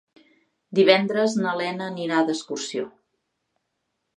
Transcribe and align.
Divendres 0.79 1.35
na 1.43 1.53
Lena 1.59 1.91
anirà 1.91 2.25
d'excursió. 2.31 2.89